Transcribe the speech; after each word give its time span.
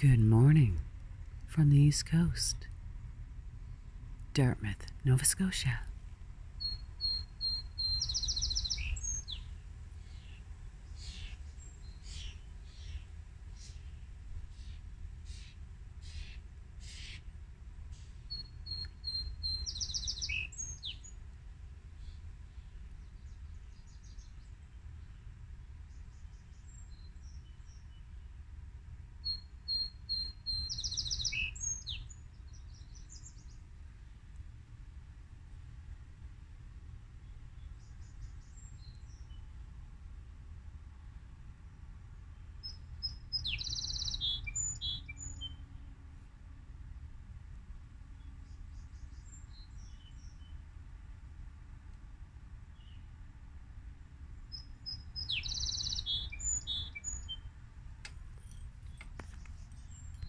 Good 0.00 0.20
morning 0.20 0.78
from 1.48 1.70
the 1.70 1.76
East 1.76 2.06
Coast, 2.06 2.68
Dartmouth, 4.32 4.86
Nova 5.04 5.24
Scotia. 5.24 5.80